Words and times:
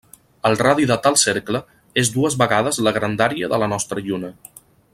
El 0.49 0.55
radi 0.61 0.85
de 0.91 0.95
tal 1.07 1.17
cercle 1.23 1.61
és 2.03 2.11
dues 2.15 2.37
vegades 2.43 2.81
la 2.89 2.95
grandària 2.97 3.51
de 3.53 3.61
la 3.65 3.69
nostra 3.75 4.05
Lluna. 4.09 4.33